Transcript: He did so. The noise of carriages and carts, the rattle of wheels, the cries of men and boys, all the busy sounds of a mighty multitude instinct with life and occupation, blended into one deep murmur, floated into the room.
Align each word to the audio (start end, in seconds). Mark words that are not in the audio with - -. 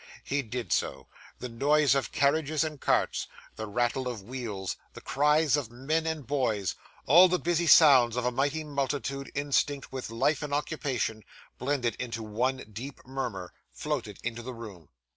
He 0.23 0.41
did 0.41 0.73
so. 0.73 1.05
The 1.37 1.47
noise 1.47 1.93
of 1.93 2.11
carriages 2.11 2.63
and 2.63 2.81
carts, 2.81 3.27
the 3.55 3.67
rattle 3.67 4.07
of 4.07 4.23
wheels, 4.23 4.75
the 4.93 4.99
cries 5.01 5.55
of 5.55 5.69
men 5.69 6.07
and 6.07 6.25
boys, 6.25 6.73
all 7.05 7.27
the 7.27 7.37
busy 7.37 7.67
sounds 7.67 8.15
of 8.15 8.25
a 8.25 8.31
mighty 8.31 8.63
multitude 8.63 9.31
instinct 9.35 9.91
with 9.91 10.09
life 10.09 10.41
and 10.41 10.55
occupation, 10.55 11.23
blended 11.59 11.95
into 11.99 12.23
one 12.23 12.63
deep 12.73 13.05
murmur, 13.05 13.53
floated 13.71 14.17
into 14.23 14.41
the 14.41 14.55
room. 14.55 14.89